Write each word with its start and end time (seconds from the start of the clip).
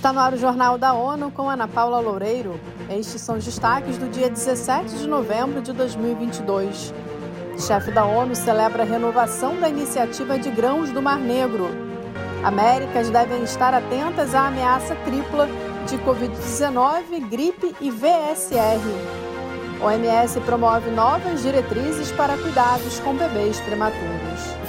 Está 0.00 0.14
no 0.14 0.20
ar 0.20 0.32
o 0.32 0.38
Jornal 0.38 0.78
da 0.78 0.94
ONU 0.94 1.30
com 1.30 1.50
Ana 1.50 1.68
Paula 1.68 2.00
Loureiro. 2.00 2.58
Estes 2.88 3.20
são 3.20 3.36
os 3.36 3.44
destaques 3.44 3.98
do 3.98 4.08
dia 4.08 4.30
17 4.30 4.96
de 4.96 5.06
novembro 5.06 5.60
de 5.60 5.74
2022. 5.74 6.94
O 7.54 7.60
chefe 7.60 7.90
da 7.90 8.06
ONU 8.06 8.34
celebra 8.34 8.82
a 8.82 8.86
renovação 8.86 9.60
da 9.60 9.68
iniciativa 9.68 10.38
de 10.38 10.50
grãos 10.50 10.90
do 10.90 11.02
Mar 11.02 11.18
Negro. 11.18 11.66
Américas 12.42 13.10
devem 13.10 13.42
estar 13.42 13.74
atentas 13.74 14.34
à 14.34 14.46
ameaça 14.46 14.96
tripla 15.04 15.46
de 15.86 15.98
Covid-19, 15.98 17.28
gripe 17.28 17.76
e 17.78 17.90
VSR. 17.90 18.80
OMS 19.82 20.40
promove 20.46 20.90
novas 20.90 21.42
diretrizes 21.42 22.10
para 22.12 22.38
cuidados 22.38 22.98
com 23.00 23.14
bebês 23.14 23.60
prematuros. 23.60 24.59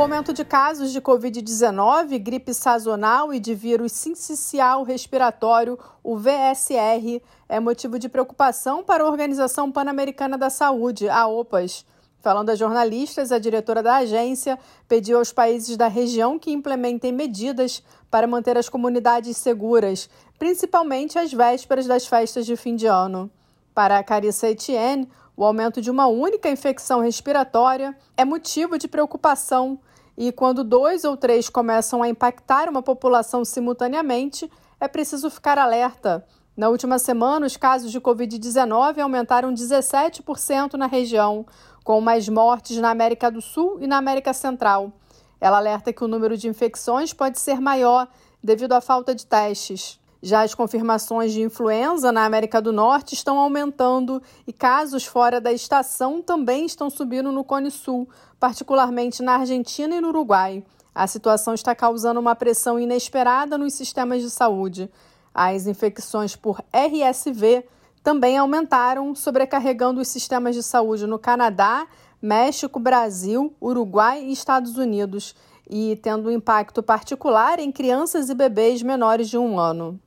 O 0.00 0.02
aumento 0.02 0.32
de 0.32 0.46
casos 0.46 0.92
de 0.92 1.00
Covid-19, 1.02 2.18
gripe 2.18 2.54
sazonal 2.54 3.34
e 3.34 3.38
de 3.38 3.54
vírus 3.54 3.92
sincicial 3.92 4.82
respiratório, 4.82 5.78
o 6.02 6.16
VSR, 6.16 7.20
é 7.46 7.60
motivo 7.60 7.98
de 7.98 8.08
preocupação 8.08 8.82
para 8.82 9.04
a 9.04 9.06
Organização 9.06 9.70
Pan-Americana 9.70 10.38
da 10.38 10.48
Saúde, 10.48 11.06
a 11.06 11.26
OPAS. 11.26 11.84
Falando 12.18 12.48
a 12.48 12.54
jornalistas, 12.54 13.30
a 13.30 13.38
diretora 13.38 13.82
da 13.82 13.96
agência 13.96 14.58
pediu 14.88 15.18
aos 15.18 15.34
países 15.34 15.76
da 15.76 15.86
região 15.86 16.38
que 16.38 16.50
implementem 16.50 17.12
medidas 17.12 17.82
para 18.10 18.26
manter 18.26 18.56
as 18.56 18.70
comunidades 18.70 19.36
seguras, 19.36 20.08
principalmente 20.38 21.18
às 21.18 21.30
vésperas 21.30 21.86
das 21.86 22.06
festas 22.06 22.46
de 22.46 22.56
fim 22.56 22.74
de 22.74 22.86
ano. 22.86 23.30
Para 23.74 23.98
a 23.98 24.02
Carissa 24.02 24.48
Etienne, 24.48 25.06
o 25.36 25.44
aumento 25.44 25.80
de 25.80 25.90
uma 25.90 26.06
única 26.06 26.50
infecção 26.50 27.00
respiratória 27.00 27.96
é 28.16 28.24
motivo 28.24 28.78
de 28.78 28.88
preocupação 28.88 29.78
e 30.16 30.30
quando 30.32 30.62
dois 30.62 31.04
ou 31.04 31.16
três 31.16 31.48
começam 31.48 32.02
a 32.02 32.08
impactar 32.08 32.68
uma 32.68 32.82
população 32.82 33.44
simultaneamente, 33.44 34.50
é 34.78 34.86
preciso 34.88 35.30
ficar 35.30 35.58
alerta. 35.58 36.26
Na 36.56 36.68
última 36.68 36.98
semana, 36.98 37.46
os 37.46 37.56
casos 37.56 37.90
de 37.90 38.00
Covid-19 38.00 38.98
aumentaram 38.98 39.54
17% 39.54 40.74
na 40.74 40.86
região, 40.86 41.46
com 41.84 42.00
mais 42.00 42.28
mortes 42.28 42.76
na 42.78 42.90
América 42.90 43.30
do 43.30 43.40
Sul 43.40 43.78
e 43.80 43.86
na 43.86 43.96
América 43.96 44.32
Central. 44.32 44.92
Ela 45.40 45.56
alerta 45.56 45.92
que 45.92 46.04
o 46.04 46.08
número 46.08 46.36
de 46.36 46.48
infecções 46.48 47.12
pode 47.14 47.40
ser 47.40 47.60
maior 47.60 48.08
devido 48.42 48.72
à 48.72 48.80
falta 48.80 49.14
de 49.14 49.24
testes. 49.24 49.99
Já 50.22 50.42
as 50.42 50.54
confirmações 50.54 51.32
de 51.32 51.40
influenza 51.40 52.12
na 52.12 52.26
América 52.26 52.60
do 52.60 52.72
Norte 52.72 53.14
estão 53.14 53.38
aumentando 53.38 54.22
e 54.46 54.52
casos 54.52 55.06
fora 55.06 55.40
da 55.40 55.50
estação 55.50 56.20
também 56.20 56.66
estão 56.66 56.90
subindo 56.90 57.32
no 57.32 57.42
Cone 57.42 57.70
Sul, 57.70 58.06
particularmente 58.38 59.22
na 59.22 59.36
Argentina 59.36 59.94
e 59.94 60.00
no 60.00 60.08
Uruguai. 60.08 60.62
A 60.94 61.06
situação 61.06 61.54
está 61.54 61.74
causando 61.74 62.20
uma 62.20 62.34
pressão 62.34 62.78
inesperada 62.78 63.56
nos 63.56 63.72
sistemas 63.72 64.20
de 64.20 64.28
saúde. 64.28 64.90
As 65.32 65.66
infecções 65.66 66.36
por 66.36 66.62
RSV 66.70 67.64
também 68.02 68.36
aumentaram, 68.36 69.14
sobrecarregando 69.14 70.02
os 70.02 70.08
sistemas 70.08 70.54
de 70.54 70.62
saúde 70.62 71.06
no 71.06 71.18
Canadá, 71.18 71.86
México, 72.20 72.78
Brasil, 72.78 73.54
Uruguai 73.60 74.22
e 74.22 74.32
Estados 74.32 74.76
Unidos, 74.76 75.34
e 75.68 75.96
tendo 76.02 76.28
um 76.28 76.32
impacto 76.32 76.82
particular 76.82 77.58
em 77.58 77.72
crianças 77.72 78.28
e 78.28 78.34
bebês 78.34 78.82
menores 78.82 79.30
de 79.30 79.38
um 79.38 79.58
ano. 79.58 79.98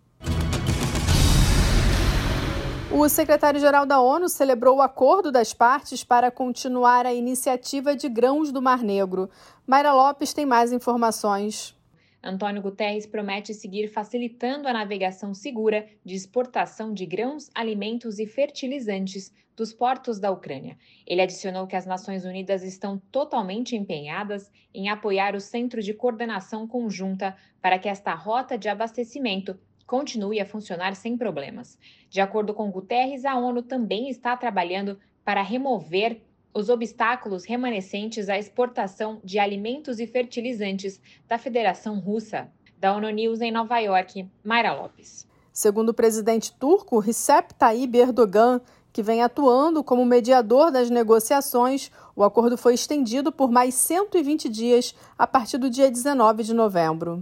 O 2.95 3.09
secretário-geral 3.09 3.87
da 3.87 3.99
ONU 3.99 4.29
celebrou 4.29 4.77
o 4.77 4.81
acordo 4.81 5.31
das 5.31 5.51
partes 5.51 6.03
para 6.03 6.29
continuar 6.29 7.07
a 7.07 7.13
iniciativa 7.13 7.95
de 7.95 8.07
grãos 8.07 8.51
do 8.51 8.61
Mar 8.61 8.83
Negro. 8.83 9.31
Mayra 9.65 9.91
Lopes 9.93 10.31
tem 10.31 10.45
mais 10.45 10.71
informações. 10.71 11.75
Antônio 12.23 12.61
Guterres 12.61 13.07
promete 13.07 13.51
seguir 13.51 13.87
facilitando 13.87 14.67
a 14.67 14.73
navegação 14.73 15.33
segura 15.33 15.87
de 16.05 16.13
exportação 16.13 16.93
de 16.93 17.07
grãos, 17.07 17.49
alimentos 17.55 18.19
e 18.19 18.27
fertilizantes 18.27 19.33
dos 19.55 19.73
portos 19.73 20.19
da 20.19 20.29
Ucrânia. 20.29 20.77
Ele 21.05 21.21
adicionou 21.21 21.65
que 21.65 21.75
as 21.75 21.87
Nações 21.87 22.25
Unidas 22.25 22.61
estão 22.61 23.01
totalmente 23.11 23.75
empenhadas 23.75 24.51
em 24.71 24.87
apoiar 24.87 25.35
o 25.35 25.41
Centro 25.41 25.81
de 25.81 25.95
Coordenação 25.95 26.67
Conjunta 26.67 27.35
para 27.59 27.79
que 27.79 27.89
esta 27.89 28.13
rota 28.13 28.55
de 28.55 28.69
abastecimento 28.69 29.59
continue 29.93 30.41
a 30.41 30.45
funcionar 30.47 30.95
sem 30.95 31.15
problemas. 31.15 31.77
De 32.09 32.19
acordo 32.19 32.51
com 32.51 32.71
Guterres, 32.71 33.25
a 33.25 33.35
ONU 33.35 33.61
também 33.61 34.09
está 34.09 34.35
trabalhando 34.35 34.97
para 35.23 35.43
remover 35.43 36.19
os 36.51 36.67
obstáculos 36.67 37.45
remanescentes 37.45 38.27
à 38.27 38.39
exportação 38.39 39.21
de 39.23 39.37
alimentos 39.37 39.99
e 39.99 40.07
fertilizantes 40.07 40.99
da 41.27 41.37
Federação 41.37 41.99
Russa. 41.99 42.49
Da 42.75 42.95
ONU 42.95 43.07
News 43.11 43.39
em 43.39 43.51
Nova 43.51 43.77
York, 43.77 44.27
Mayra 44.43 44.73
Lopes. 44.73 45.27
Segundo 45.51 45.89
o 45.89 45.93
presidente 45.93 46.51
turco 46.51 46.97
Recep 46.97 47.53
Tayyip 47.53 47.95
Erdogan, 47.95 48.61
que 48.91 49.03
vem 49.03 49.21
atuando 49.21 49.83
como 49.83 50.03
mediador 50.03 50.71
das 50.71 50.89
negociações, 50.89 51.91
o 52.15 52.23
acordo 52.23 52.57
foi 52.57 52.73
estendido 52.73 53.31
por 53.31 53.51
mais 53.51 53.75
120 53.75 54.49
dias 54.49 54.95
a 55.15 55.27
partir 55.27 55.59
do 55.59 55.69
dia 55.69 55.91
19 55.91 56.41
de 56.41 56.53
novembro. 56.55 57.21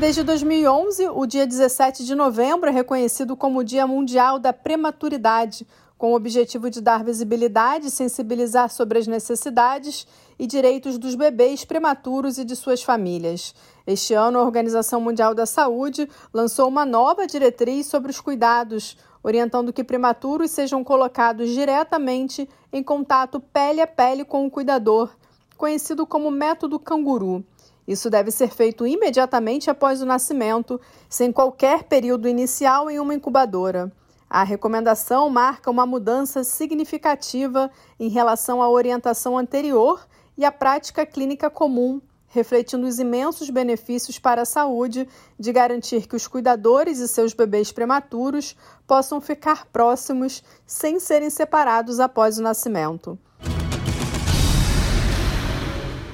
Desde 0.00 0.22
2011, 0.22 1.10
o 1.10 1.26
dia 1.26 1.46
17 1.46 2.06
de 2.06 2.14
novembro 2.14 2.70
é 2.70 2.72
reconhecido 2.72 3.36
como 3.36 3.58
o 3.58 3.64
Dia 3.64 3.86
Mundial 3.86 4.38
da 4.38 4.50
Prematuridade, 4.50 5.66
com 5.98 6.12
o 6.12 6.16
objetivo 6.16 6.70
de 6.70 6.80
dar 6.80 7.04
visibilidade 7.04 7.88
e 7.88 7.90
sensibilizar 7.90 8.70
sobre 8.70 8.98
as 8.98 9.06
necessidades 9.06 10.06
e 10.38 10.46
direitos 10.46 10.96
dos 10.96 11.14
bebês 11.14 11.66
prematuros 11.66 12.38
e 12.38 12.46
de 12.46 12.56
suas 12.56 12.82
famílias. 12.82 13.54
Este 13.86 14.14
ano, 14.14 14.38
a 14.38 14.42
Organização 14.42 15.02
Mundial 15.02 15.34
da 15.34 15.44
Saúde 15.44 16.08
lançou 16.32 16.66
uma 16.66 16.86
nova 16.86 17.26
diretriz 17.26 17.84
sobre 17.84 18.10
os 18.10 18.18
cuidados, 18.22 18.96
orientando 19.22 19.70
que 19.70 19.84
prematuros 19.84 20.50
sejam 20.50 20.82
colocados 20.82 21.50
diretamente 21.50 22.48
em 22.72 22.82
contato 22.82 23.38
pele 23.38 23.82
a 23.82 23.86
pele 23.86 24.24
com 24.24 24.46
o 24.46 24.50
cuidador, 24.50 25.10
conhecido 25.58 26.06
como 26.06 26.30
método 26.30 26.78
canguru. 26.78 27.44
Isso 27.86 28.10
deve 28.10 28.30
ser 28.30 28.50
feito 28.50 28.86
imediatamente 28.86 29.70
após 29.70 30.00
o 30.00 30.06
nascimento, 30.06 30.80
sem 31.08 31.32
qualquer 31.32 31.84
período 31.84 32.28
inicial 32.28 32.90
em 32.90 33.00
uma 33.00 33.14
incubadora. 33.14 33.92
A 34.28 34.44
recomendação 34.44 35.28
marca 35.28 35.70
uma 35.70 35.84
mudança 35.84 36.44
significativa 36.44 37.68
em 37.98 38.08
relação 38.08 38.62
à 38.62 38.68
orientação 38.68 39.36
anterior 39.36 40.06
e 40.38 40.44
à 40.44 40.52
prática 40.52 41.04
clínica 41.04 41.50
comum, 41.50 42.00
refletindo 42.28 42.86
os 42.86 43.00
imensos 43.00 43.50
benefícios 43.50 44.20
para 44.20 44.42
a 44.42 44.46
saúde 44.46 45.08
de 45.36 45.52
garantir 45.52 46.06
que 46.06 46.14
os 46.14 46.28
cuidadores 46.28 47.00
e 47.00 47.08
seus 47.08 47.34
bebês 47.34 47.72
prematuros 47.72 48.56
possam 48.86 49.20
ficar 49.20 49.66
próximos 49.66 50.44
sem 50.64 51.00
serem 51.00 51.28
separados 51.28 51.98
após 51.98 52.38
o 52.38 52.42
nascimento. 52.42 53.18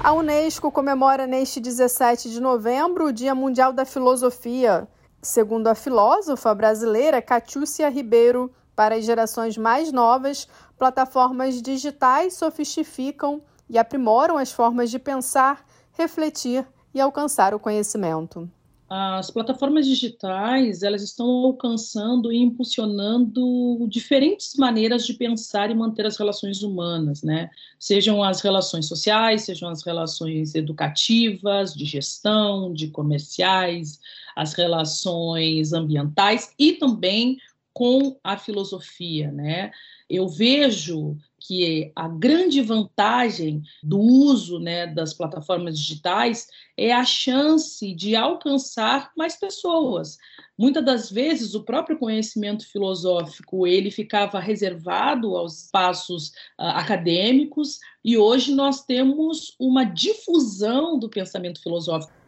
A 0.07 0.13
Unesco 0.13 0.71
comemora 0.71 1.27
neste 1.27 1.59
17 1.59 2.31
de 2.31 2.41
novembro 2.41 3.07
o 3.07 3.13
Dia 3.13 3.35
Mundial 3.35 3.73
da 3.73 3.85
Filosofia. 3.85 4.87
Segundo 5.21 5.67
a 5.67 5.75
filósofa 5.75 6.55
brasileira 6.55 7.21
Catiúcia 7.21 7.89
Ribeiro, 7.89 8.49
para 8.77 8.95
as 8.95 9.05
gerações 9.05 9.59
mais 9.59 9.91
novas, 9.91 10.47
plataformas 10.79 11.61
digitais 11.61 12.35
sofistificam 12.35 13.43
e 13.69 13.77
aprimoram 13.77 14.39
as 14.39 14.53
formas 14.53 14.93
de 14.93 15.01
pensar, 15.01 15.67
refletir 15.91 16.65
e 16.95 17.01
alcançar 17.01 17.53
o 17.53 17.59
conhecimento 17.59 18.49
as 18.89 19.31
plataformas 19.31 19.85
digitais 19.87 20.85
elas 20.85 21.03
estão 21.03 21.27
alcançando 21.27 22.33
e 22.33 22.37
impulsionando 22.37 23.87
diferentes 23.89 24.55
maneiras 24.55 25.05
de 25.05 25.15
pensar 25.15 25.71
e 25.71 25.75
manter 25.75 26.07
as 26.07 26.17
relações 26.17 26.63
humanas, 26.63 27.23
né? 27.23 27.51
Sejam 27.81 28.23
as 28.23 28.41
relações 28.41 28.87
sociais, 28.87 29.43
sejam 29.43 29.69
as 29.69 29.83
relações 29.83 30.55
educativas, 30.55 31.75
de 31.75 31.85
gestão, 31.85 32.73
de 32.73 32.89
comerciais, 32.89 34.01
as 34.37 34.53
relações 34.53 35.73
ambientais 35.73 36.53
e 36.57 36.75
também 36.75 37.39
com 37.73 38.17
a 38.23 38.37
filosofia, 38.37 39.33
né? 39.33 39.73
Eu 40.09 40.29
vejo 40.29 41.17
que 41.39 41.93
a 41.95 42.09
grande 42.09 42.61
vantagem 42.63 43.63
do 43.83 43.99
uso 43.99 44.59
né, 44.59 44.87
das 44.87 45.13
plataformas 45.13 45.79
digitais 45.79 46.49
é 46.77 46.93
a 46.93 47.05
chance 47.05 47.95
de 47.95 48.17
alcançar 48.17 49.13
mais 49.17 49.37
pessoas. 49.37 50.17
Muitas 50.59 50.85
das 50.85 51.11
vezes 51.11 51.55
o 51.55 51.63
próprio 51.63 51.99
conhecimento 51.99 52.67
filosófico 52.67 53.67
ele 53.67 53.91
ficava 53.91 54.41
reservado 54.41 55.37
aos 55.37 55.65
espaços 55.65 56.29
uh, 56.59 56.73
acadêmicos 56.75 57.79
e 58.05 58.17
hoje 58.17 58.55
nós 58.55 58.85
temos 58.85 59.55
uma 59.61 59.85
difusão 59.85 60.99
do 60.99 61.09
pensamento 61.09 61.63
filosófico. 61.63 62.26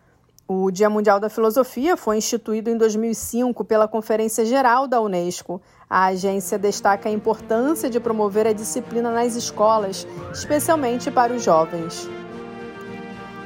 O 0.51 0.71
Dia 0.71 0.89
Mundial 0.89 1.21
da 1.21 1.29
Filosofia 1.29 1.95
foi 1.95 2.17
instituído 2.17 2.71
em 2.71 2.79
2005 2.79 3.63
pela 3.67 3.87
Conferência 3.87 4.47
Geral 4.47 4.89
da 4.89 4.99
Unesco. 4.99 5.61
A 5.91 6.07
agência 6.07 6.59
destaca 6.59 7.07
a 7.07 7.13
importância 7.13 7.91
de 7.91 8.01
promover 8.01 8.47
a 8.47 8.55
disciplina 8.55 9.11
nas 9.11 9.37
escolas, 9.37 10.07
especialmente 10.33 11.11
para 11.11 11.35
os 11.35 11.45
jovens. 11.45 12.09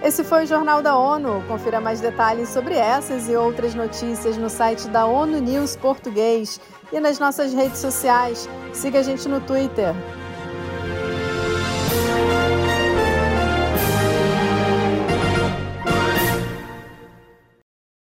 Esse 0.01 0.23
foi 0.23 0.45
o 0.45 0.47
Jornal 0.47 0.81
da 0.81 0.97
ONU. 0.97 1.43
Confira 1.49 1.81
mais 1.81 2.01
detalhes 2.01 2.51
sobre 2.51 2.75
essas 2.75 3.29
e 3.29 3.35
outras 3.35 3.75
notícias 3.75 4.37
no 4.37 4.49
site 4.49 4.87
da 4.87 5.05
ONU 5.05 5.41
News 5.41 5.75
Português 5.75 6.61
e 6.93 7.01
nas 7.01 7.19
nossas 7.19 7.53
redes 7.53 7.81
sociais. 7.81 8.49
Siga 8.73 9.01
a 9.01 9.03
gente 9.03 9.29
no 9.29 9.41
Twitter. 9.41 9.93